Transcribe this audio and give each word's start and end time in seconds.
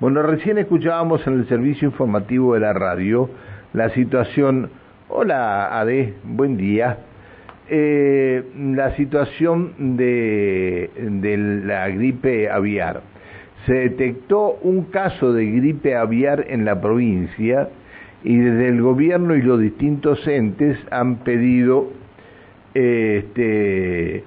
Bueno, 0.00 0.22
recién 0.22 0.58
escuchábamos 0.58 1.26
en 1.26 1.40
el 1.40 1.48
servicio 1.48 1.88
informativo 1.88 2.54
de 2.54 2.60
la 2.60 2.72
radio 2.72 3.28
la 3.72 3.90
situación, 3.90 4.70
hola 5.08 5.76
Ade, 5.80 6.14
buen 6.22 6.56
día, 6.56 6.98
eh, 7.68 8.44
la 8.56 8.94
situación 8.94 9.96
de, 9.96 10.88
de 10.96 11.36
la 11.36 11.88
gripe 11.88 12.48
aviar. 12.48 13.02
Se 13.66 13.74
detectó 13.74 14.52
un 14.62 14.84
caso 14.84 15.32
de 15.32 15.46
gripe 15.46 15.96
aviar 15.96 16.44
en 16.48 16.64
la 16.64 16.80
provincia 16.80 17.68
y 18.22 18.36
desde 18.36 18.68
el 18.68 18.80
gobierno 18.80 19.34
y 19.34 19.42
los 19.42 19.58
distintos 19.58 20.24
entes 20.28 20.78
han 20.92 21.16
pedido 21.24 21.90
este, 22.72 24.22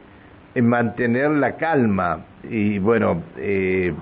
mantener 0.62 1.32
la 1.32 1.56
calma. 1.56 2.26
Y 2.50 2.78
bueno, 2.80 3.24
eh, 3.38 3.94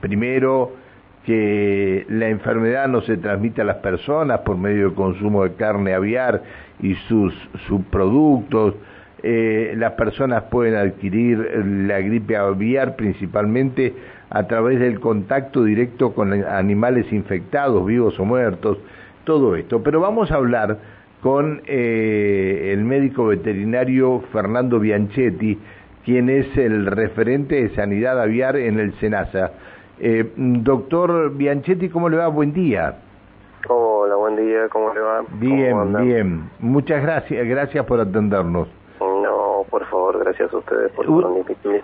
primero 0.00 0.82
que 1.24 2.06
la 2.08 2.28
enfermedad 2.28 2.88
no 2.88 3.00
se 3.02 3.16
transmite 3.16 3.62
a 3.62 3.64
las 3.64 3.76
personas 3.76 4.40
por 4.40 4.58
medio 4.58 4.86
del 4.86 4.94
consumo 4.94 5.44
de 5.44 5.54
carne 5.54 5.94
aviar 5.94 6.42
y 6.80 6.94
sus 7.08 7.34
subproductos. 7.66 8.74
Eh, 9.22 9.74
las 9.78 9.92
personas 9.92 10.44
pueden 10.44 10.74
adquirir 10.74 11.38
la 11.64 12.00
gripe 12.00 12.36
aviar 12.36 12.94
principalmente 12.94 13.94
a 14.28 14.46
través 14.46 14.80
del 14.80 15.00
contacto 15.00 15.64
directo 15.64 16.12
con 16.12 16.32
animales 16.32 17.10
infectados, 17.10 17.86
vivos 17.86 18.18
o 18.20 18.24
muertos, 18.24 18.78
todo 19.24 19.56
esto. 19.56 19.82
Pero 19.82 20.00
vamos 20.00 20.30
a 20.30 20.34
hablar 20.34 20.78
con 21.22 21.62
eh, 21.66 22.70
el 22.74 22.84
médico 22.84 23.26
veterinario 23.28 24.22
Fernando 24.30 24.78
Bianchetti, 24.78 25.58
quien 26.04 26.28
es 26.28 26.54
el 26.58 26.84
referente 26.84 27.62
de 27.62 27.74
sanidad 27.74 28.20
aviar 28.20 28.56
en 28.56 28.78
el 28.78 28.92
SENASA. 29.00 29.52
Eh, 29.98 30.32
doctor 30.36 31.30
Bianchetti, 31.34 31.88
¿cómo 31.88 32.08
le 32.08 32.16
va? 32.16 32.28
Buen 32.28 32.52
día. 32.52 32.96
Hola, 33.68 34.16
buen 34.16 34.36
día, 34.36 34.68
¿cómo 34.68 34.92
le 34.92 35.00
va? 35.00 35.22
Bien, 35.38 35.94
bien. 35.94 36.50
Muchas 36.58 37.02
gracias, 37.02 37.46
gracias 37.46 37.86
por 37.86 38.00
atendernos. 38.00 38.68
No, 39.00 39.64
por 39.70 39.86
favor, 39.86 40.18
gracias 40.18 40.52
a 40.52 40.58
ustedes 40.58 40.92
por, 40.92 41.06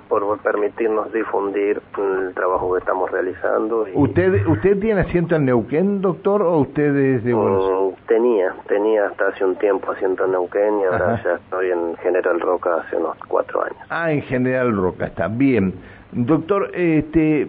por 0.08 0.39
permitirnos 0.41 1.12
difundir 1.12 1.80
el 1.98 2.34
trabajo 2.34 2.75
que 2.75 2.80
estamos 2.80 3.11
realizando. 3.11 3.86
¿Usted 3.94 4.47
usted 4.47 4.78
tiene 4.78 5.00
asiento 5.00 5.36
en 5.36 5.47
Neuquén, 5.47 6.02
doctor, 6.02 6.42
o 6.42 6.58
usted 6.58 6.95
es 6.97 7.24
de 7.24 7.33
Buenos 7.33 7.64
Aires? 7.64 7.80
Mm, 7.80 8.06
tenía, 8.06 8.55
tenía 8.69 9.06
hasta 9.06 9.28
hace 9.28 9.45
un 9.45 9.56
tiempo 9.56 9.92
asiento 9.92 10.24
en 10.27 10.33
Neuquén 10.33 10.80
y 10.80 10.84
ahora 10.84 11.22
ya 11.24 11.34
estoy 11.36 11.70
en 11.70 11.97
General 11.97 12.41
Roca 12.41 12.77
hace 12.77 12.97
unos 12.97 13.17
cuatro 13.27 13.64
años. 13.64 13.78
Ah, 13.89 14.12
en 14.12 14.22
General 14.22 14.77
Roca, 14.77 15.06
está 15.06 15.28
bien. 15.28 15.74
Doctor, 16.12 16.70
este, 16.74 17.48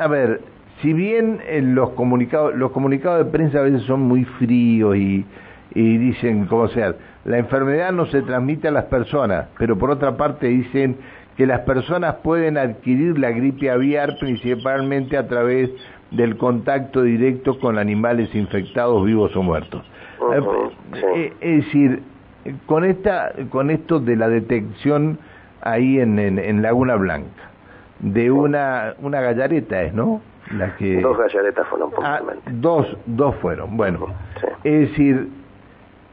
a 0.00 0.06
ver, 0.08 0.40
si 0.80 0.94
bien 0.94 1.40
eh, 1.46 1.60
los 1.60 1.90
comunicados 1.90 2.54
los 2.54 2.72
comunicados 2.72 3.24
de 3.24 3.30
prensa 3.30 3.58
a 3.58 3.62
veces 3.62 3.82
son 3.82 4.00
muy 4.00 4.24
fríos 4.24 4.96
y, 4.96 5.26
y 5.74 5.98
dicen 5.98 6.46
como 6.46 6.68
sea, 6.68 6.94
la 7.24 7.36
enfermedad 7.36 7.92
no 7.92 8.06
se 8.06 8.22
transmite 8.22 8.68
a 8.68 8.70
las 8.70 8.84
personas, 8.84 9.48
pero 9.58 9.76
por 9.76 9.90
otra 9.90 10.16
parte 10.16 10.48
dicen 10.48 10.96
que 11.36 11.46
las 11.46 11.60
personas 11.60 12.16
pueden 12.16 12.56
adquirir 12.56 13.18
la 13.18 13.30
gripe 13.30 13.70
aviar 13.70 14.16
principalmente 14.18 15.18
a 15.18 15.28
través 15.28 15.70
del 16.10 16.38
contacto 16.38 17.02
directo 17.02 17.58
con 17.58 17.78
animales 17.78 18.34
infectados 18.34 19.04
vivos 19.04 19.36
o 19.36 19.42
muertos. 19.42 19.84
Eh, 21.14 21.32
es 21.40 21.64
decir, 21.66 22.02
con 22.64 22.84
esta 22.86 23.32
con 23.50 23.70
esto 23.70 24.00
de 24.00 24.16
la 24.16 24.30
detección 24.30 25.18
ahí 25.60 26.00
en, 26.00 26.18
en 26.18 26.62
Laguna 26.62 26.96
Blanca 26.96 27.49
de 28.00 28.30
una, 28.30 28.94
una 29.00 29.20
gallareta, 29.20 29.82
¿es, 29.82 29.94
no? 29.94 30.20
La 30.56 30.76
que... 30.76 31.00
Dos 31.00 31.16
gallaretas 31.16 31.66
fueron, 31.68 31.90
ah, 32.02 32.20
dos, 32.50 32.96
dos 33.06 33.36
fueron, 33.36 33.76
bueno. 33.76 34.08
Es 34.64 34.90
decir, 34.90 35.28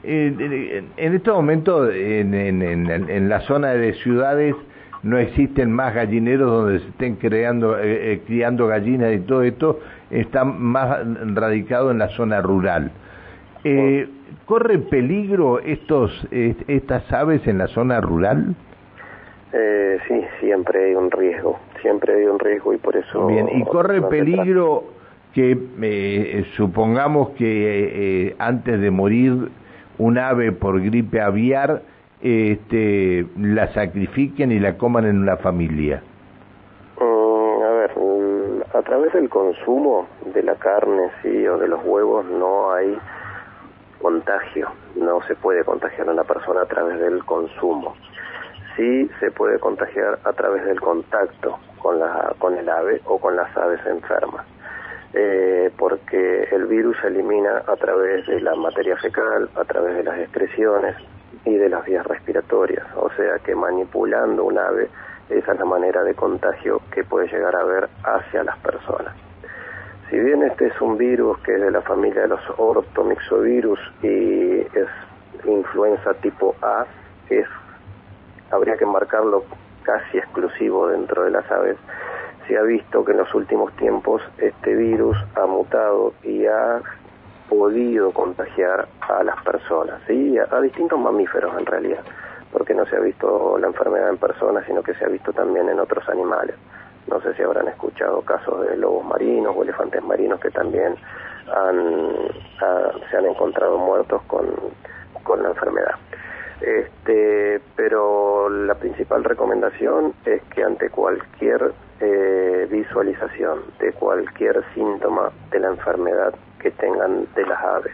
en, 0.03 0.89
en 0.95 1.15
este 1.15 1.31
momento 1.31 1.89
en, 1.89 2.33
en, 2.33 2.61
en, 2.61 3.29
la 3.29 3.39
zona 3.41 3.69
de 3.69 3.93
ciudades 3.95 4.55
no 5.03 5.17
existen 5.17 5.71
más 5.71 5.95
gallineros 5.95 6.51
donde 6.51 6.79
se 6.79 6.87
estén 6.89 7.15
creando, 7.15 7.77
eh, 7.79 8.13
eh, 8.13 8.21
criando 8.25 8.67
gallinas 8.67 9.13
y 9.13 9.19
todo 9.19 9.41
esto, 9.43 9.79
está 10.11 10.43
más 10.43 10.99
radicado 11.33 11.91
en 11.91 11.99
la 11.99 12.09
zona 12.09 12.41
rural. 12.41 12.91
Eh, 13.63 14.07
¿Corre 14.45 14.77
peligro 14.77 15.59
estos, 15.59 16.11
estas 16.31 17.11
aves 17.11 17.45
en 17.47 17.57
la 17.57 17.67
zona 17.67 17.99
rural? 17.99 18.55
Eh, 19.53 19.97
sí, 20.07 20.21
siempre 20.39 20.85
hay 20.85 20.95
un 20.95 21.09
riesgo, 21.09 21.57
siempre 21.81 22.15
hay 22.15 22.25
un 22.25 22.39
riesgo 22.39 22.73
y 22.73 22.77
por 22.77 22.95
eso... 22.95 23.27
Bien, 23.27 23.49
y 23.51 23.63
corre 23.63 24.01
peligro 24.03 24.83
que 25.33 25.57
eh, 25.81 26.45
supongamos 26.55 27.29
que 27.31 28.27
eh, 28.27 28.35
antes 28.39 28.79
de 28.79 28.91
morir 28.91 29.49
un 29.97 30.17
ave 30.17 30.51
por 30.51 30.81
gripe 30.81 31.21
aviar, 31.21 31.81
este, 32.21 33.25
la 33.37 33.71
sacrifiquen 33.73 34.51
y 34.51 34.59
la 34.59 34.77
coman 34.77 35.05
en 35.05 35.21
una 35.21 35.37
familia. 35.37 36.01
Mm, 36.99 37.61
a 37.61 37.71
ver, 37.71 37.91
a 38.73 38.81
través 38.81 39.13
del 39.13 39.29
consumo 39.29 40.07
de 40.33 40.43
la 40.43 40.55
carne, 40.55 41.09
sí, 41.21 41.47
o 41.47 41.57
de 41.57 41.67
los 41.67 41.83
huevos, 41.85 42.25
no 42.25 42.73
hay 42.73 42.97
contagio, 44.01 44.69
no 44.95 45.21
se 45.27 45.35
puede 45.35 45.63
contagiar 45.63 46.09
a 46.09 46.11
una 46.11 46.23
persona 46.23 46.61
a 46.61 46.65
través 46.65 46.99
del 46.99 47.23
consumo 47.25 47.95
sí 48.77 49.09
se 49.19 49.31
puede 49.31 49.59
contagiar 49.59 50.19
a 50.23 50.31
través 50.31 50.63
del 50.63 50.79
contacto 50.79 51.59
con, 51.79 51.99
la, 51.99 52.33
con 52.39 52.57
el 52.57 52.69
ave 52.69 53.01
o 53.05 53.19
con 53.19 53.35
las 53.35 53.55
aves 53.57 53.81
enfermas. 53.85 54.45
Eh, 55.13 55.71
porque 55.77 56.43
el 56.51 56.67
virus 56.67 56.95
se 57.01 57.07
elimina 57.07 57.63
a 57.65 57.75
través 57.75 58.25
de 58.27 58.39
la 58.39 58.55
materia 58.55 58.95
fecal, 58.97 59.49
a 59.55 59.63
través 59.65 59.95
de 59.95 60.03
las 60.03 60.19
excreciones 60.19 60.95
y 61.43 61.55
de 61.55 61.69
las 61.69 61.83
vías 61.85 62.05
respiratorias. 62.05 62.85
O 62.95 63.09
sea 63.11 63.39
que 63.39 63.55
manipulando 63.55 64.43
un 64.43 64.57
ave, 64.57 64.89
esa 65.29 65.53
es 65.53 65.59
la 65.59 65.65
manera 65.65 66.03
de 66.03 66.13
contagio 66.13 66.81
que 66.91 67.03
puede 67.03 67.27
llegar 67.27 67.55
a 67.55 67.61
haber 67.61 67.89
hacia 68.03 68.43
las 68.43 68.57
personas. 68.59 69.15
Si 70.09 70.17
bien 70.17 70.43
este 70.43 70.67
es 70.67 70.81
un 70.81 70.97
virus 70.97 71.37
que 71.39 71.55
es 71.55 71.61
de 71.61 71.71
la 71.71 71.81
familia 71.81 72.21
de 72.21 72.27
los 72.29 72.41
ortomixovirus 72.57 73.79
y 74.01 74.59
es 74.61 74.87
influenza 75.45 76.13
tipo 76.15 76.55
A, 76.61 76.85
es 77.29 77.45
habría 78.51 78.77
que 78.77 78.85
marcarlo 78.85 79.43
casi 79.83 80.17
exclusivo 80.17 80.87
dentro 80.87 81.23
de 81.23 81.31
las 81.31 81.49
aves, 81.51 81.77
se 82.47 82.57
ha 82.57 82.61
visto 82.61 83.03
que 83.03 83.11
en 83.11 83.19
los 83.19 83.33
últimos 83.33 83.73
tiempos 83.73 84.21
este 84.37 84.75
virus 84.75 85.17
ha 85.35 85.45
mutado 85.45 86.13
y 86.23 86.45
ha 86.45 86.81
podido 87.49 88.11
contagiar 88.11 88.87
a 89.01 89.23
las 89.23 89.41
personas, 89.43 90.01
¿sí? 90.07 90.37
a, 90.37 90.61
distintos 90.61 90.99
mamíferos 90.99 91.57
en 91.57 91.65
realidad, 91.65 92.03
porque 92.51 92.73
no 92.73 92.85
se 92.85 92.95
ha 92.95 92.99
visto 92.99 93.57
la 93.57 93.67
enfermedad 93.67 94.09
en 94.09 94.17
personas, 94.17 94.65
sino 94.65 94.83
que 94.83 94.93
se 94.95 95.05
ha 95.05 95.07
visto 95.07 95.31
también 95.33 95.69
en 95.69 95.79
otros 95.79 96.07
animales. 96.09 96.55
No 97.09 97.21
sé 97.21 97.33
si 97.35 97.43
habrán 97.43 97.69
escuchado 97.69 98.21
casos 98.21 98.67
de 98.67 98.75
lobos 98.75 99.05
marinos 99.05 99.55
o 99.55 99.63
elefantes 99.63 100.03
marinos 100.03 100.39
que 100.41 100.51
también 100.51 100.95
se 103.09 103.17
han 103.17 103.25
encontrado 103.25 103.77
muertos 103.77 104.21
con, 104.23 104.47
con 105.23 105.41
la 105.41 105.49
enfermedad. 105.49 105.95
Este, 106.59 107.61
pero 107.75 108.26
la 108.67 108.75
principal 108.75 109.23
recomendación 109.23 110.13
es 110.25 110.43
que 110.53 110.61
ante 110.61 110.89
cualquier 110.89 111.71
eh, 112.01 112.67
visualización 112.69 113.59
de 113.79 113.93
cualquier 113.93 114.61
síntoma 114.73 115.31
de 115.49 115.59
la 115.59 115.69
enfermedad 115.69 116.33
que 116.59 116.71
tengan 116.71 117.27
de 117.33 117.45
las 117.45 117.63
aves, 117.63 117.93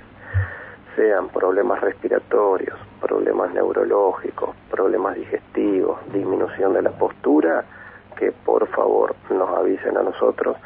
sean 0.95 1.29
problemas 1.29 1.79
respiratorios, 1.79 2.77
problemas 2.99 3.53
neurológicos, 3.53 4.55
problemas 4.71 5.15
digestivos, 5.15 5.99
disminución 6.11 6.73
de 6.73 6.81
la 6.81 6.91
postura, 6.91 7.63
que 8.17 8.31
por 8.31 8.67
favor 8.69 9.15
nos 9.29 9.49
avisen 9.55 9.95
a 9.95 10.01
nosotros, 10.01 10.57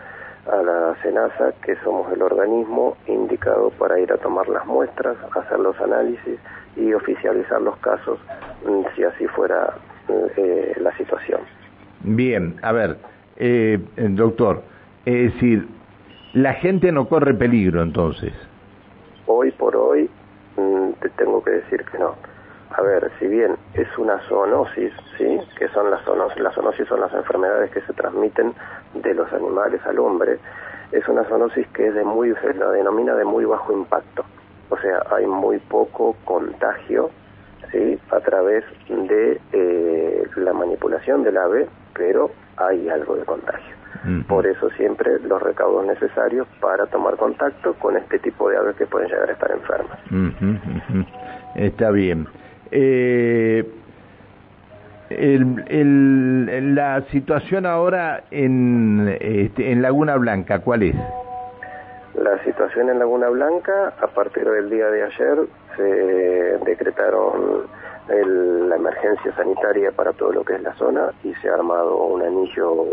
a 0.50 0.56
la 0.64 0.96
SENASA, 1.02 1.52
que 1.62 1.76
somos 1.84 2.10
el 2.14 2.22
organismo 2.22 2.96
indicado 3.08 3.72
para 3.72 4.00
ir 4.00 4.14
a 4.14 4.18
tomar 4.18 4.48
las 4.48 4.66
muestras, 4.66 5.18
hacer 5.36 5.60
los 5.60 5.78
análisis 5.82 6.40
y 6.78 6.94
oficializar 6.94 7.62
los 7.62 7.76
casos 7.78 8.20
mm, 8.66 8.84
si 8.96 9.04
así 9.04 9.28
fuera 9.28 9.74
eh, 10.10 10.74
la 10.80 10.96
situación. 10.98 11.42
Bien, 12.02 12.56
a 12.62 12.72
ver, 12.72 12.98
eh, 13.38 13.80
doctor, 13.96 14.64
es 15.06 15.34
decir, 15.34 15.68
la 16.34 16.54
gente 16.54 16.92
no 16.92 17.08
corre 17.08 17.34
peligro 17.34 17.82
entonces. 17.82 18.34
Hoy 19.26 19.52
por 19.52 19.76
hoy 19.76 20.10
mm, 20.56 20.92
te 21.02 21.10
tengo 21.10 21.44
que 21.44 21.52
decir 21.52 21.84
que 21.92 21.98
no. 21.98 22.16
A 22.72 22.82
ver, 22.82 23.12
si 23.20 23.28
bien 23.28 23.56
es 23.74 23.88
una 23.98 24.20
zoonosis, 24.28 24.94
¿sí? 25.18 25.40
que 25.58 25.68
son 25.70 25.90
las 25.90 26.04
zoonosis, 26.04 26.42
las 26.42 26.54
zoonosis 26.54 26.88
son 26.88 27.00
las 27.00 27.14
enfermedades 27.14 27.72
que 27.72 27.82
se 27.82 27.94
transmiten 27.94 28.54
de 28.94 29.14
los 29.14 29.32
animales 29.34 29.82
al 29.86 29.98
hombre, 30.00 30.38
es 30.92 31.08
una 31.08 31.24
zoonosis 31.24 31.68
que 31.70 31.88
es 31.88 31.96
de 31.96 32.04
muy, 32.04 32.34
se 32.36 32.54
la 32.54 32.70
denomina 32.70 33.16
de 33.16 33.26
muy 33.26 33.46
bajo 33.46 33.74
impacto 33.74 34.26
o 34.70 34.78
sea, 34.78 35.04
hay 35.16 35.26
muy 35.26 35.60
poco 35.60 36.16
contagio 36.26 37.10
¿sí? 37.72 38.00
a 38.12 38.20
través 38.20 38.64
de 38.90 39.40
eh, 39.54 40.24
la 40.38 40.54
manipulación 40.54 41.24
del 41.24 41.38
ave, 41.38 41.68
pero 41.94 42.32
hay 42.58 42.90
algo 42.90 43.16
de 43.16 43.24
contagio. 43.26 43.76
Por 44.28 44.46
eso 44.46 44.70
siempre 44.72 45.20
los 45.20 45.42
recaudos 45.42 45.86
necesarios 45.86 46.48
para 46.62 46.86
tomar 46.86 47.18
contacto 47.18 47.74
con 47.74 47.98
este 47.98 48.20
tipo 48.20 48.50
de 48.50 48.56
aves 48.56 48.76
que 48.78 48.86
pueden 48.86 49.10
llegar 49.10 49.30
a 49.30 49.34
estar 49.34 49.52
enfermas. 49.52 50.00
Está 51.56 51.92
bien. 51.92 52.28
Eh, 52.72 53.66
el, 55.10 56.76
la 56.76 57.02
situación 57.12 57.66
ahora 57.66 58.24
en, 58.32 59.18
este, 59.20 59.72
en 59.72 59.82
Laguna 59.82 60.16
Blanca, 60.18 60.60
¿cuál 60.60 60.84
es? 60.84 60.96
La 62.16 62.44
situación 62.44 62.90
en 62.90 63.00
Laguna 63.00 63.30
Blanca, 63.30 63.94
a 64.02 64.08
partir 64.08 64.50
del 64.50 64.70
día 64.70 64.90
de 64.90 65.04
ayer, 65.04 65.38
se 65.78 65.84
decretaron 66.66 67.68
la 68.10 68.76
emergencia 68.76 69.36
sanitaria 69.36 69.92
para 69.92 70.14
todo 70.14 70.32
lo 70.32 70.44
que 70.44 70.56
es 70.56 70.62
la 70.62 70.74
zona 70.76 71.12
y 71.24 71.34
se 71.36 71.50
ha 71.50 71.54
armado 71.54 72.04
un 72.06 72.22
anillo 72.22 72.88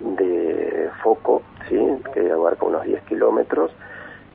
de 0.00 0.90
foco, 1.02 1.42
¿sí? 1.68 1.78
que 2.14 2.30
abarca 2.30 2.66
unos 2.66 2.84
10 2.84 3.02
kilómetros 3.04 3.70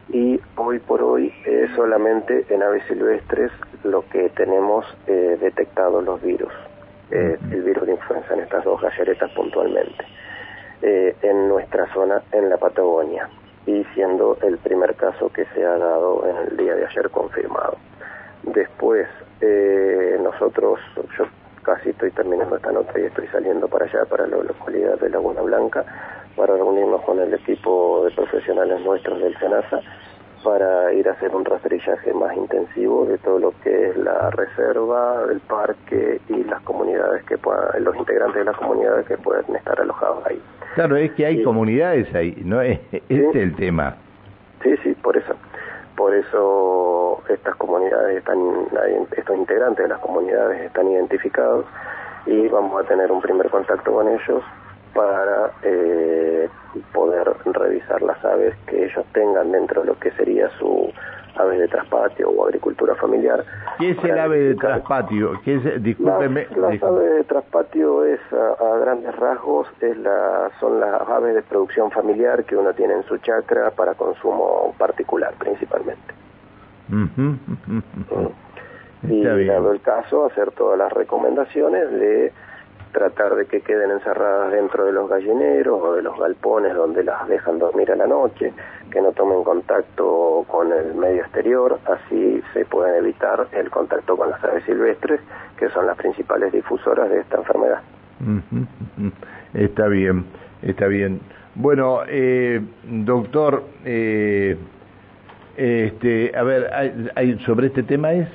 y 0.10 0.40
hoy 0.56 0.80
por 0.80 1.02
hoy 1.02 1.34
solamente 1.76 2.46
en 2.50 2.64
aves 2.64 2.84
silvestres 2.88 3.52
lo 3.84 4.08
que 4.10 4.30
tenemos 4.30 4.86
eh, 5.08 5.38
detectado 5.40 6.02
los 6.02 6.22
virus, 6.22 6.54
eh, 7.12 7.38
el 7.52 7.64
virus 7.64 7.86
de 7.86 7.94
influenza 7.94 8.34
en 8.34 8.42
estas 8.42 8.64
dos 8.64 8.82
galleretas 8.82 9.32
puntualmente, 9.32 10.06
eh, 10.82 11.16
en 11.22 11.48
nuestra 11.48 11.92
zona, 11.94 12.22
en 12.32 12.50
la 12.50 12.58
Patagonia, 12.58 13.30
y 13.68 13.84
siendo 13.94 14.38
el 14.42 14.58
primer 14.58 14.96
caso 14.96 15.30
que 15.30 15.46
se 15.54 15.64
ha 15.64 15.78
dado 15.78 16.26
en 16.26 16.38
el 16.48 16.58
día 16.58 16.74
de 16.74 16.86
ayer 16.88 17.10
confirmado. 17.12 17.78
Después, 18.42 19.08
nosotros, 20.22 20.80
yo 21.18 21.26
casi 21.62 21.90
estoy 21.90 22.12
terminando 22.12 22.56
esta 22.56 22.72
nota 22.72 23.00
y 23.00 23.04
estoy 23.04 23.28
saliendo 23.28 23.68
para 23.68 23.86
allá, 23.86 24.06
para 24.06 24.26
la 24.26 24.38
localidad 24.38 24.98
de 25.00 25.10
Laguna 25.10 25.42
Blanca, 25.42 25.86
para 26.36 26.56
reunirnos 26.56 27.02
con 27.02 27.20
el 27.20 27.34
equipo 27.34 28.06
de 28.06 28.12
profesionales 28.16 28.80
nuestros 28.82 29.20
del 29.20 29.38
SENASA 29.38 29.82
para 30.44 30.94
ir 30.94 31.10
a 31.10 31.12
hacer 31.12 31.36
un 31.36 31.44
rastrillaje 31.44 32.14
más 32.14 32.34
intensivo 32.38 33.06
de 33.06 33.18
todo 33.18 33.40
lo 33.40 33.54
que 33.64 33.90
es 33.90 33.98
la 33.98 34.30
reserva, 34.30 35.24
el 35.30 35.42
parque 35.42 36.22
y 36.30 36.44
las 36.46 36.62
comunidades 36.62 37.24
que 37.26 37.38
puedan, 37.38 37.84
los 37.84 37.96
integrantes 37.98 38.38
de 38.38 38.46
las 38.46 38.56
comunidades 38.56 39.06
que 39.08 39.18
pueden 39.18 39.54
estar 39.56 39.78
alojados 39.82 40.26
ahí. 40.26 40.42
Claro, 40.78 40.96
es 40.96 41.12
que 41.14 41.26
hay 41.26 41.42
comunidades 41.42 42.14
ahí, 42.14 42.40
¿no? 42.46 42.62
Es, 42.62 42.80
este 42.92 43.30
es 43.30 43.36
el 43.36 43.56
tema. 43.56 43.96
Sí, 44.62 44.76
sí, 44.84 44.94
por 45.02 45.18
eso. 45.18 45.34
Por 45.96 46.14
eso 46.14 47.24
estas 47.28 47.56
comunidades 47.56 48.18
están, 48.18 48.38
estos 49.18 49.36
integrantes 49.36 49.86
de 49.86 49.90
las 49.90 50.00
comunidades 50.00 50.62
están 50.62 50.88
identificados 50.92 51.66
y 52.28 52.48
vamos 52.50 52.80
a 52.80 52.88
tener 52.88 53.12
un 53.12 53.24
primer 53.24 53.50
contacto 53.50 53.92
con 53.92 54.08
ellos 54.08 54.44
para 54.94 55.50
eh, 55.64 56.48
poder 56.94 57.28
revisar 57.46 58.04
las 58.04 58.24
aves 58.24 58.54
que 58.68 58.86
ellos 58.86 59.04
tengan 59.14 59.52
dentro 59.52 59.82
de 59.82 59.88
lo 59.88 60.00
que 60.00 60.12
sería 60.12 60.48
su 60.60 60.94
aves 61.40 61.60
de 61.60 61.68
traspatio 61.68 62.30
o 62.30 62.46
agricultura 62.46 62.96
familiar. 62.96 63.44
¿Qué 63.80 63.92
es 63.92 64.04
el 64.04 64.18
ave 64.18 64.40
de 64.40 64.56
traspatio? 64.56 65.40
¿Qué 65.44 65.56
es, 65.56 65.84
discúlpeme. 65.84 66.48
Las, 66.56 66.82
aves 66.84 67.16
de 67.16 67.24
traspatio 67.24 68.06
es, 68.06 68.20
a, 68.32 68.78
grandes 68.80 69.16
rasgos, 69.16 69.68
es 69.82 69.98
la, 69.98 70.50
son 70.60 70.80
las 70.80 71.02
aves 71.02 71.36
de 71.36 71.42
producción 71.44 71.92
familiar 71.92 72.44
que 72.44 72.56
uno 72.56 72.74
tiene 72.74 72.96
en 72.96 73.04
su 73.04 73.18
chacra 73.18 73.72
para 73.72 73.94
consumo 73.94 74.74
particular 74.78 75.34
principalmente. 75.38 76.14
Mm. 76.90 77.34
Y 79.04 79.24
dado 79.24 79.72
el 79.72 79.82
caso, 79.82 80.26
hacer 80.26 80.52
todas 80.52 80.78
las 80.78 80.92
recomendaciones 80.92 81.92
de 81.92 82.34
tratar 82.98 83.36
de 83.36 83.46
que 83.46 83.62
queden 83.62 83.92
encerradas 83.92 84.52
dentro 84.52 84.86
de 84.86 84.92
los 84.92 85.08
gallineros 85.08 85.80
o 85.82 85.94
de 85.94 86.02
los 86.02 86.18
galpones 86.18 86.74
donde 86.74 87.04
las 87.04 87.28
dejan 87.28 87.60
dormir 87.60 87.92
a 87.92 87.96
la 87.96 88.08
noche, 88.08 88.52
que 88.90 89.02
no 89.02 89.12
tomen 89.12 89.44
contacto 89.44 90.44
con 90.48 90.74
el 90.74 90.96
medio 90.96 91.22
exterior, 91.22 91.80
así 91.86 92.42
se 92.54 92.66
puede 92.66 92.98
evitar 92.98 93.48
el 93.52 93.70
contacto 93.70 94.18
con 94.18 94.32
las 94.32 94.44
aves 94.44 94.64
silvestres, 94.66 95.22
que 95.58 95.70
son 95.70 95.86
las 95.86 95.96
principales 95.96 96.52
difusoras 96.52 97.08
de 97.10 97.20
esta 97.20 97.38
enfermedad. 97.38 97.82
Está 99.54 99.88
bien, 99.88 100.26
está 100.64 100.88
bien. 100.88 101.20
Bueno, 101.54 102.00
eh, 102.08 102.60
doctor, 102.84 103.64
eh, 103.86 104.58
este, 105.56 106.32
a 106.36 106.42
ver, 106.42 107.12
hay, 107.16 107.38
sobre 107.46 107.68
este 107.68 107.84
tema 107.84 108.14
es, 108.14 108.28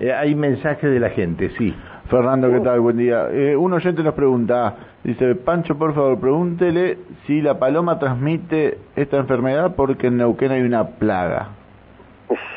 eh, 0.00 0.12
hay 0.12 0.34
mensajes 0.34 0.90
de 0.90 0.98
la 0.98 1.10
gente, 1.10 1.50
sí. 1.56 1.72
Fernando, 2.08 2.50
¿qué 2.50 2.60
tal? 2.60 2.80
Buen 2.80 2.96
día. 2.96 3.28
Eh, 3.30 3.54
un 3.54 3.70
oyente 3.74 4.02
nos 4.02 4.14
pregunta, 4.14 4.76
dice, 5.04 5.34
Pancho, 5.34 5.76
por 5.76 5.94
favor, 5.94 6.18
pregúntele 6.18 6.96
si 7.26 7.42
la 7.42 7.58
paloma 7.58 7.98
transmite 7.98 8.78
esta 8.96 9.18
enfermedad 9.18 9.74
porque 9.76 10.06
en 10.06 10.16
Neuquén 10.16 10.52
hay 10.52 10.62
una 10.62 10.86
plaga. 10.86 11.48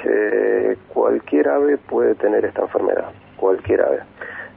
Eh, 0.06 0.78
cualquier 0.88 1.50
ave 1.50 1.78
puede 1.78 2.16
tener 2.16 2.46
esta 2.46 2.62
enfermedad, 2.62 3.10
cualquier 3.36 3.82
ave. 3.82 4.00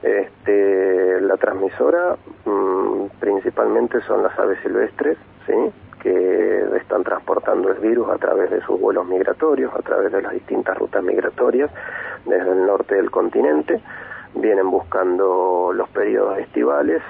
Este, 0.05 1.21
la 1.23 1.39
transmisora 1.39 2.17
mm, 2.45 3.19
principalmente 3.19 4.01
son 4.03 4.23
las 4.23 4.39
aves 4.39 4.61
silvestres, 4.63 5.19
¿sí? 5.47 5.55
que 6.03 6.77
están 6.77 7.03
transportando 7.03 7.73
el 7.73 7.79
virus 7.81 8.11
a 8.11 8.19
través 8.19 8.49
de 8.49 8.61
sus 8.61 8.79
vuelos 8.79 9.09
migratorios, 9.09 9.75
a 9.75 9.83
través 9.83 10.13
de 10.13 10.23
las 10.23 10.35
distintas 10.35 10.79
rutas 10.79 11.03
migratorias 11.03 11.71
desde 12.27 12.53
el 12.53 12.65
norte 12.65 12.95
del 12.95 13.11
continente 13.11 13.81
vienen 14.35 14.71
buscando 14.71 15.73
los 15.73 15.89
periodos 15.91 16.39
estivales 16.39 17.03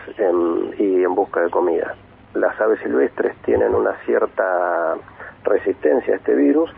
y 0.79 1.03
en 1.03 1.15
busca 1.15 1.41
de 1.41 1.50
comida. 1.50 1.94
Las 2.35 2.61
aves 2.61 2.81
silvestres 2.81 3.37
tienen 3.43 3.75
una 3.75 3.94
cierta 4.05 4.97
resistencia 5.44 6.15
a 6.15 6.17
este 6.17 6.35
virus, 6.35 6.71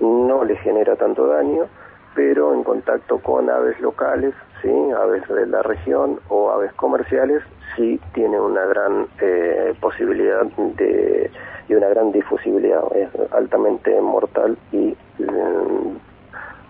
no 0.00 0.44
les 0.44 0.60
genera 0.60 0.96
tanto 0.96 1.26
daño, 1.26 1.66
pero 2.14 2.54
en 2.54 2.64
contacto 2.64 3.18
con 3.18 3.50
aves 3.50 3.78
locales, 3.80 4.34
¿sí? 4.62 4.72
aves 4.96 5.26
de 5.28 5.46
la 5.46 5.62
región 5.62 6.20
o 6.28 6.50
aves 6.50 6.72
comerciales, 6.74 7.42
sí 7.76 8.00
tiene 8.12 8.40
una 8.40 8.64
gran 8.64 9.06
eh, 9.20 9.74
posibilidad 9.80 10.44
de, 10.44 11.30
y 11.68 11.74
una 11.74 11.88
gran 11.88 12.10
difusibilidad. 12.12 12.82
Es 12.96 13.08
altamente 13.32 14.00
mortal 14.00 14.56
y 14.72 14.96
mm, 15.18 16.07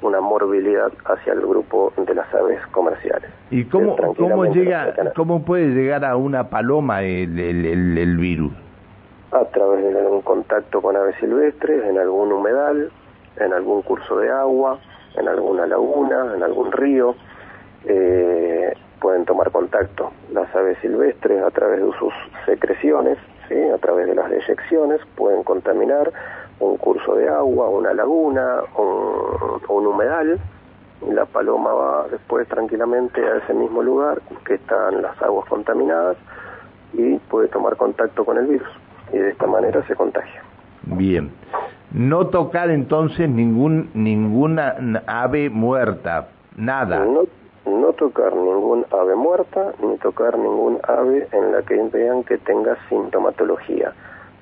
una 0.02 0.20
morbilidad 0.20 0.92
hacia 1.04 1.32
el 1.32 1.40
grupo 1.40 1.92
de 1.96 2.14
las 2.14 2.32
aves 2.34 2.60
comerciales. 2.68 3.30
¿Y 3.50 3.64
cómo, 3.64 3.96
cómo, 4.16 4.44
llega, 4.46 4.94
cómo 5.16 5.44
puede 5.44 5.68
llegar 5.68 6.04
a 6.04 6.16
una 6.16 6.48
paloma 6.50 7.02
el, 7.02 7.38
el, 7.38 7.98
el, 7.98 8.16
virus? 8.16 8.52
A 9.32 9.44
través 9.46 9.82
de 9.82 10.06
un 10.06 10.22
contacto 10.22 10.80
con 10.80 10.96
aves 10.96 11.16
silvestres, 11.18 11.84
en 11.84 11.98
algún 11.98 12.32
humedal, 12.32 12.90
en 13.36 13.52
algún 13.52 13.82
curso 13.82 14.18
de 14.18 14.30
agua, 14.30 14.78
en 15.16 15.28
alguna 15.28 15.66
laguna, 15.66 16.34
en 16.34 16.42
algún 16.42 16.70
río, 16.72 17.14
eh, 17.84 18.72
pueden 19.00 19.24
tomar 19.24 19.50
contacto. 19.50 20.12
Las 20.32 20.54
aves 20.54 20.78
silvestres 20.80 21.42
a 21.42 21.50
través 21.50 21.80
de 21.80 21.90
sus 21.98 22.12
secreciones, 22.46 23.18
¿sí? 23.48 23.56
a 23.74 23.78
través 23.78 24.06
de 24.06 24.14
las 24.14 24.30
deyecciones, 24.30 25.00
pueden 25.16 25.42
contaminar 25.42 26.12
un 26.60 26.76
curso 26.76 27.14
de 27.14 27.28
agua, 27.28 27.68
una 27.68 27.92
laguna, 27.94 28.62
un, 28.76 29.60
un 29.68 29.86
humedal, 29.86 30.38
y 31.06 31.12
la 31.12 31.26
paloma 31.26 31.72
va 31.72 32.08
después 32.10 32.48
tranquilamente 32.48 33.24
a 33.24 33.36
ese 33.36 33.54
mismo 33.54 33.82
lugar 33.82 34.20
que 34.44 34.54
están 34.54 35.02
las 35.02 35.20
aguas 35.22 35.48
contaminadas 35.48 36.16
y 36.92 37.16
puede 37.30 37.48
tomar 37.48 37.76
contacto 37.76 38.24
con 38.24 38.38
el 38.38 38.46
virus 38.46 38.68
y 39.12 39.18
de 39.18 39.30
esta 39.30 39.46
manera 39.46 39.86
se 39.86 39.94
contagia. 39.94 40.42
Bien. 40.82 41.30
No 41.92 42.26
tocar 42.26 42.70
entonces 42.70 43.28
ningún 43.28 43.90
ninguna 43.94 44.74
ave 45.06 45.48
muerta, 45.50 46.28
nada. 46.56 47.04
No, 47.04 47.22
no 47.66 47.92
tocar 47.92 48.34
ningún 48.34 48.84
ave 48.90 49.14
muerta 49.14 49.72
ni 49.82 49.96
tocar 49.98 50.36
ningún 50.36 50.78
ave 50.86 51.28
en 51.32 51.52
la 51.52 51.62
que 51.62 51.76
vean 51.92 52.24
que 52.24 52.38
tenga 52.38 52.76
sintomatología 52.88 53.92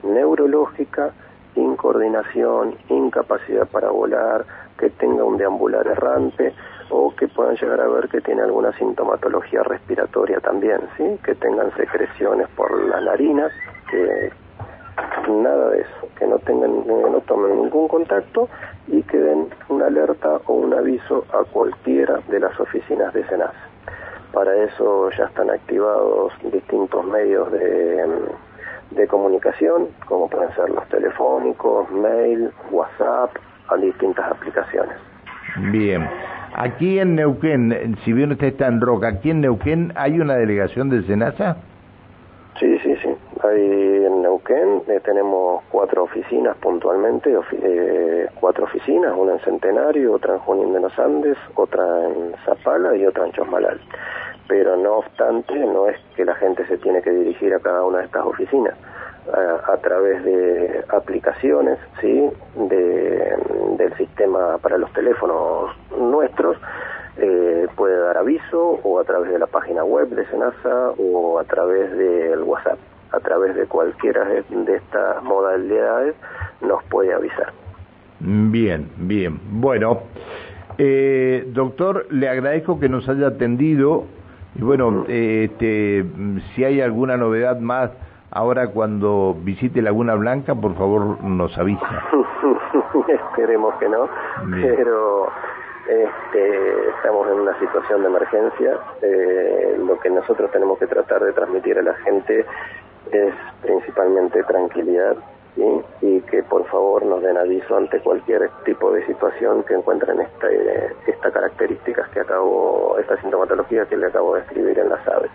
neurológica, 0.02 1.12
incoordinación, 1.60 2.76
incapacidad 2.88 3.66
para 3.68 3.90
volar, 3.90 4.44
que 4.78 4.90
tenga 4.90 5.24
un 5.24 5.36
deambular 5.36 5.86
errante 5.86 6.54
o 6.90 7.14
que 7.16 7.28
puedan 7.28 7.56
llegar 7.56 7.80
a 7.80 7.88
ver 7.88 8.08
que 8.08 8.20
tiene 8.20 8.42
alguna 8.42 8.72
sintomatología 8.72 9.62
respiratoria 9.62 10.40
también, 10.40 10.80
¿sí? 10.96 11.18
que 11.24 11.34
tengan 11.34 11.74
secreciones 11.76 12.48
por 12.50 12.70
las 12.86 13.02
narinas, 13.02 13.50
que 13.90 14.30
nada 15.28 15.70
de 15.70 15.80
eso, 15.80 16.08
que 16.18 16.26
no 16.26 16.38
tengan, 16.38 16.84
que 16.84 17.10
no 17.10 17.20
tomen 17.26 17.62
ningún 17.62 17.88
contacto 17.88 18.48
y 18.86 19.02
que 19.02 19.18
den 19.18 19.48
una 19.68 19.86
alerta 19.86 20.40
o 20.46 20.54
un 20.54 20.74
aviso 20.74 21.24
a 21.32 21.44
cualquiera 21.44 22.20
de 22.28 22.40
las 22.40 22.58
oficinas 22.60 23.12
de 23.12 23.26
SENAS. 23.26 23.54
Para 24.32 24.54
eso 24.64 25.10
ya 25.10 25.24
están 25.24 25.50
activados 25.50 26.32
distintos 26.52 27.04
medios 27.04 27.50
de 27.52 28.04
de 28.90 29.06
comunicación, 29.06 29.88
como 30.06 30.28
pueden 30.28 30.54
ser 30.54 30.70
los 30.70 30.86
telefónicos, 30.88 31.90
mail, 31.90 32.50
WhatsApp, 32.70 33.30
a 33.68 33.76
distintas 33.76 34.30
aplicaciones. 34.30 34.96
Bien. 35.70 36.08
Aquí 36.54 36.98
en 36.98 37.16
Neuquén, 37.16 37.96
si 38.04 38.12
bien 38.12 38.32
usted 38.32 38.48
está 38.48 38.66
en 38.66 38.80
Roca, 38.80 39.08
aquí 39.08 39.30
en 39.30 39.40
Neuquén 39.40 39.92
hay 39.96 40.20
una 40.20 40.36
delegación 40.36 40.88
del 40.88 41.06
SENASA. 41.06 41.56
Sí, 42.58 42.78
sí, 42.78 42.96
sí. 43.02 43.08
Ahí 43.44 44.04
en 44.06 44.22
Neuquén 44.22 44.82
eh, 44.88 45.00
tenemos 45.04 45.62
cuatro 45.70 46.04
oficinas 46.04 46.56
puntualmente, 46.56 47.36
eh, 47.62 48.26
cuatro 48.40 48.64
oficinas, 48.64 49.12
una 49.14 49.32
en 49.32 49.40
Centenario, 49.40 50.14
otra 50.14 50.34
en 50.34 50.38
Junín 50.40 50.72
de 50.72 50.80
los 50.80 50.98
Andes, 50.98 51.36
otra 51.54 51.84
en 52.06 52.34
Zapala 52.46 52.96
y 52.96 53.04
otra 53.04 53.26
en 53.26 53.32
Chosmalal. 53.32 53.78
Pero 54.48 54.76
no 54.76 54.98
obstante, 54.98 55.54
no 55.54 55.88
es 55.88 55.96
que 56.14 56.24
la 56.24 56.34
gente 56.36 56.66
se 56.66 56.78
tiene 56.78 57.02
que 57.02 57.10
dirigir 57.10 57.54
a 57.54 57.58
cada 57.58 57.84
una 57.84 57.98
de 57.98 58.04
estas 58.04 58.24
oficinas. 58.24 58.74
A, 59.32 59.76
través 59.78 60.24
de 60.24 60.84
aplicaciones, 60.88 61.80
¿sí? 62.00 62.30
De, 62.54 63.36
del 63.76 63.96
sistema 63.96 64.56
para 64.58 64.78
los 64.78 64.92
teléfonos 64.92 65.76
nuestros, 65.98 66.56
eh, 67.16 67.66
puede 67.74 67.98
dar 67.98 68.18
aviso 68.18 68.78
o 68.84 69.00
a 69.00 69.04
través 69.04 69.32
de 69.32 69.40
la 69.40 69.48
página 69.48 69.82
web 69.82 70.10
de 70.10 70.24
Senasa 70.26 70.92
o 70.96 71.40
a 71.40 71.44
través 71.44 71.90
del 71.96 72.42
WhatsApp 72.42 72.78
a 73.12 73.20
través 73.20 73.54
de 73.54 73.66
cualquiera 73.66 74.24
de, 74.24 74.44
estas 74.74 75.22
modalidades 75.22 76.14
nos 76.60 76.82
puede 76.84 77.12
avisar. 77.12 77.52
Bien, 78.20 78.88
bien. 78.96 79.38
Bueno, 79.50 80.02
eh, 80.78 81.44
doctor, 81.48 82.06
le 82.10 82.28
agradezco 82.28 82.80
que 82.80 82.88
nos 82.88 83.08
haya 83.08 83.28
atendido 83.28 84.04
y 84.58 84.62
bueno, 84.62 85.04
este, 85.08 86.04
si 86.54 86.64
hay 86.64 86.80
alguna 86.80 87.16
novedad 87.16 87.58
más 87.58 87.90
ahora 88.30 88.68
cuando 88.68 89.36
visite 89.42 89.82
Laguna 89.82 90.14
Blanca, 90.14 90.54
por 90.54 90.74
favor 90.74 91.22
nos 91.22 91.56
avisa. 91.58 92.04
Esperemos 93.08 93.74
que 93.76 93.88
no, 93.88 94.08
pero 94.60 95.28
este, 95.86 96.88
estamos 96.96 97.28
en 97.28 97.40
una 97.40 97.58
situación 97.58 98.02
de 98.02 98.08
emergencia. 98.08 98.78
Eh, 99.02 99.76
lo 99.86 99.98
que 100.00 100.10
nosotros 100.10 100.50
tenemos 100.50 100.78
que 100.78 100.86
tratar 100.86 101.22
de 101.22 101.32
transmitir 101.32 101.78
a 101.78 101.82
la 101.82 101.94
gente 101.94 102.44
es 103.12 103.34
principalmente 103.62 104.42
tranquilidad 104.44 105.16
y 106.02 106.20
que 106.22 106.42
por 106.42 106.66
favor 106.66 107.04
nos 107.06 107.22
den 107.22 107.36
aviso 107.36 107.76
ante 107.76 108.00
cualquier 108.00 108.50
tipo 108.64 108.92
de 108.92 109.04
situación 109.06 109.62
que 109.64 109.74
encuentren 109.74 110.20
esta, 110.20 110.48
esta 111.06 111.30
características 111.30 112.08
que 112.10 112.20
acabo, 112.20 112.96
esta 112.98 113.20
sintomatología 113.20 113.86
que 113.86 113.96
le 113.96 114.06
acabo 114.06 114.34
de 114.34 114.42
escribir 114.42 114.78
en 114.78 114.90
las 114.90 115.06
aves. 115.08 115.30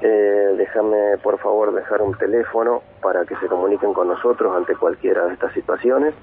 Eh, 0.00 0.54
déjame 0.56 1.18
por 1.22 1.38
favor 1.38 1.72
dejar 1.72 2.02
un 2.02 2.16
teléfono 2.16 2.82
para 3.02 3.24
que 3.24 3.36
se 3.36 3.46
comuniquen 3.46 3.92
con 3.92 4.08
nosotros 4.08 4.56
ante 4.56 4.74
cualquiera 4.76 5.26
de 5.26 5.34
estas 5.34 5.52
situaciones 5.52 6.14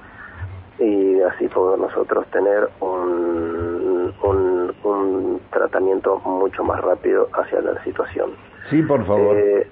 y 0.80 1.22
así 1.22 1.48
poder 1.48 1.80
nosotros 1.80 2.26
tener 2.32 2.70
un, 2.82 4.14
un, 4.24 4.76
un 4.84 5.42
tratamiento 5.52 6.20
mucho 6.20 6.64
más 6.64 6.82
rápido 6.82 7.30
hacia 7.34 7.62
la 7.62 7.82
situación. 7.84 8.32
Sí, 8.70 8.82
por 8.82 9.06
favor. 9.06 9.38
Eh, 9.38 9.68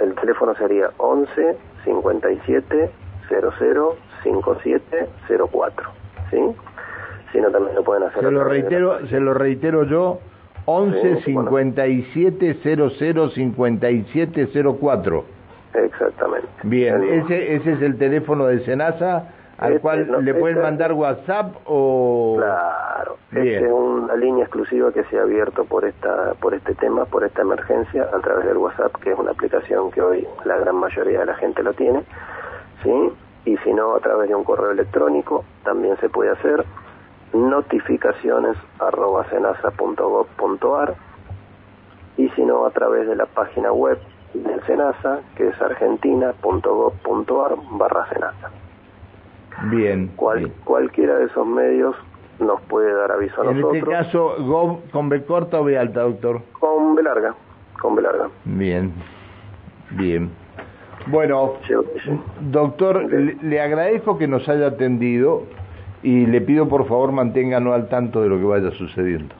el 0.00 0.14
teléfono 0.16 0.54
sería 0.56 0.90
11 0.98 1.56
57 1.84 2.90
00 3.28 3.96
57 4.22 5.08
04. 5.50 5.90
¿Sí? 6.30 6.38
Si 7.32 7.40
no, 7.40 7.50
también 7.50 7.74
lo 7.74 7.84
pueden 7.84 8.04
hacer. 8.04 8.22
Se 8.22 8.30
lo 8.30 8.44
reitero, 8.44 9.06
se 9.08 9.20
lo 9.20 9.34
reitero 9.34 9.84
yo. 9.84 10.20
11 10.66 11.22
57 11.22 12.58
00 12.62 13.30
57 13.30 14.48
04. 14.80 15.24
Exactamente. 15.74 16.48
Bien, 16.62 17.02
ese, 17.02 17.56
ese 17.56 17.72
es 17.72 17.82
el 17.82 17.98
teléfono 17.98 18.46
de 18.46 18.60
Senasa 18.60 19.28
al 19.64 19.72
este, 19.72 19.82
cual 19.82 20.24
le 20.24 20.34
pueden 20.34 20.62
mandar 20.62 20.92
WhatsApp 20.92 21.54
o 21.64 22.36
claro 22.38 23.16
Bien. 23.30 23.64
es 23.64 23.72
una 23.72 24.14
línea 24.16 24.44
exclusiva 24.44 24.92
que 24.92 25.04
se 25.04 25.18
ha 25.18 25.22
abierto 25.22 25.64
por 25.64 25.84
esta 25.84 26.34
por 26.40 26.54
este 26.54 26.74
tema 26.74 27.04
por 27.04 27.24
esta 27.24 27.42
emergencia 27.42 28.08
a 28.12 28.20
través 28.20 28.46
del 28.46 28.56
WhatsApp 28.56 28.94
que 29.02 29.12
es 29.12 29.18
una 29.18 29.32
aplicación 29.32 29.90
que 29.90 30.00
hoy 30.00 30.26
la 30.44 30.56
gran 30.58 30.76
mayoría 30.76 31.20
de 31.20 31.26
la 31.26 31.34
gente 31.34 31.62
lo 31.62 31.72
tiene 31.72 32.04
sí 32.82 33.12
y 33.44 33.56
si 33.58 33.72
no 33.72 33.94
a 33.94 34.00
través 34.00 34.28
de 34.28 34.34
un 34.34 34.44
correo 34.44 34.70
electrónico 34.70 35.44
también 35.64 35.96
se 35.98 36.08
puede 36.08 36.30
hacer. 36.30 36.64
Notificaciones 37.32 38.56
arroba 38.78 39.28
senasa.gov.ar 39.28 40.94
y 42.16 42.28
si 42.30 42.44
no 42.44 42.64
a 42.64 42.70
través 42.70 43.08
de 43.08 43.16
la 43.16 43.26
página 43.26 43.72
web 43.72 43.98
del 44.32 44.64
Senasa 44.66 45.20
que 45.36 45.48
es 45.48 45.60
argentina.gov.ar 45.60 47.56
barra 47.72 48.08
Senasa 48.08 48.50
Bien, 49.70 50.10
Cualquiera 50.16 51.16
de 51.16 51.26
esos 51.26 51.46
medios 51.46 51.96
nos 52.38 52.60
puede 52.62 52.92
dar 52.92 53.12
aviso 53.12 53.40
a 53.40 53.44
nosotros. 53.44 53.72
En 53.72 53.78
este 53.78 53.90
caso, 53.90 54.34
Gov 54.40 54.90
con 54.90 55.08
B 55.08 55.24
corta 55.24 55.60
o 55.60 55.64
B 55.64 55.78
alta, 55.78 56.02
doctor? 56.02 56.40
Con 56.58 56.94
B 56.94 57.02
larga, 57.02 57.34
con 57.80 57.94
B 57.94 58.02
larga. 58.02 58.28
Bien, 58.44 58.92
bien. 59.90 60.30
Bueno, 61.06 61.54
doctor, 62.50 63.04
le, 63.12 63.60
agradezco 63.60 64.16
que 64.16 64.26
nos 64.26 64.48
haya 64.48 64.68
atendido 64.68 65.42
y 66.02 66.26
le 66.26 66.40
pido 66.40 66.68
por 66.68 66.86
favor 66.86 67.12
manténganos 67.12 67.74
al 67.74 67.88
tanto 67.88 68.22
de 68.22 68.28
lo 68.28 68.38
que 68.38 68.44
vaya 68.44 68.70
sucediendo. 68.72 69.34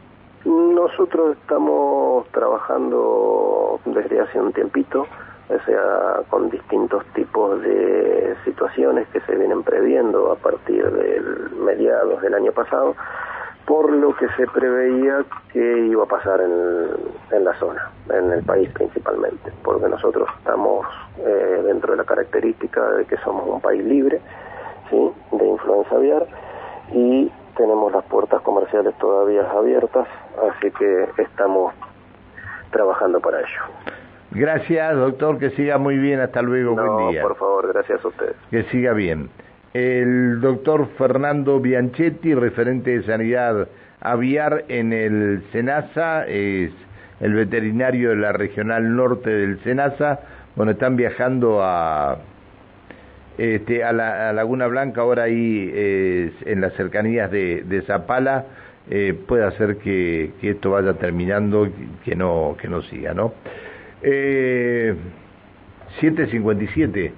Nosotros 0.44 1.36
estamos 1.40 2.26
trabajando 2.32 3.80
desde 3.86 4.20
hace 4.20 4.40
un 4.40 4.52
tiempito 4.52 5.06
o 5.48 5.58
sea, 5.66 6.22
con 6.30 6.48
distintos 6.50 7.04
tipos 7.14 7.60
de 7.62 8.34
situaciones 8.44 9.06
que 9.08 9.20
se 9.20 9.36
vienen 9.36 9.62
previendo 9.62 10.32
a 10.32 10.36
partir 10.36 10.90
del 10.90 11.50
mediados 11.58 12.22
del 12.22 12.34
año 12.34 12.52
pasado, 12.52 12.94
por 13.66 13.90
lo 13.90 14.14
que 14.16 14.28
se 14.36 14.46
preveía 14.46 15.24
que 15.52 15.86
iba 15.86 16.04
a 16.04 16.06
pasar 16.06 16.40
en, 16.40 17.44
la 17.44 17.58
zona, 17.58 17.90
en 18.10 18.32
el 18.32 18.42
país 18.42 18.70
principalmente, 18.70 19.52
porque 19.62 19.88
nosotros 19.88 20.28
estamos 20.38 20.86
eh, 21.18 21.62
dentro 21.64 21.92
de 21.92 21.98
la 21.98 22.04
característica 22.04 22.82
de 22.92 23.04
que 23.06 23.16
somos 23.18 23.46
un 23.46 23.60
país 23.60 23.84
libre, 23.84 24.20
¿sí? 24.90 25.12
de 25.32 25.46
influenza 25.46 25.94
aviar, 25.94 26.26
y 26.92 27.32
tenemos 27.56 27.92
las 27.92 28.04
puertas 28.04 28.42
comerciales 28.42 28.94
todavía 28.98 29.50
abiertas, 29.50 30.08
así 30.50 30.70
que 30.72 31.08
estamos 31.18 31.72
trabajando 32.70 33.20
para 33.20 33.40
ello. 33.40 34.03
Gracias, 34.34 34.96
doctor, 34.96 35.38
que 35.38 35.50
siga 35.50 35.78
muy 35.78 35.96
bien. 35.96 36.18
Hasta 36.18 36.42
luego, 36.42 36.74
buen 36.74 37.12
día. 37.12 37.22
por 37.22 37.36
favor, 37.36 37.72
gracias 37.72 38.04
a 38.04 38.08
usted. 38.08 38.34
Que 38.50 38.64
siga 38.64 38.92
bien. 38.92 39.30
El 39.72 40.40
doctor 40.40 40.88
Fernando 40.98 41.60
Bianchetti, 41.60 42.34
referente 42.34 42.98
de 42.98 43.02
sanidad 43.04 43.68
aviar 44.00 44.64
en 44.68 44.92
el 44.92 45.42
SENASA, 45.52 46.26
es 46.26 46.72
el 47.20 47.32
veterinario 47.32 48.10
de 48.10 48.16
la 48.16 48.32
regional 48.32 48.96
norte 48.96 49.30
del 49.30 49.60
SENASA. 49.62 50.20
Bueno, 50.56 50.72
están 50.72 50.96
viajando 50.96 51.60
a, 51.62 52.18
este, 53.38 53.84
a, 53.84 53.92
la, 53.92 54.32
Laguna 54.32 54.66
Blanca, 54.66 55.00
ahora 55.00 55.24
ahí 55.24 55.72
en 55.74 56.60
las 56.60 56.72
cercanías 56.74 57.30
de, 57.30 57.84
Zapala. 57.86 58.46
Eh, 58.90 59.18
puede 59.26 59.44
hacer 59.44 59.78
que, 59.78 60.32
que, 60.40 60.50
esto 60.50 60.72
vaya 60.72 60.92
terminando, 60.94 61.68
que 62.04 62.14
no, 62.14 62.54
que 62.60 62.68
no 62.68 62.82
siga, 62.82 63.14
¿no? 63.14 63.32
Eh, 64.06 64.94
757 66.00 67.12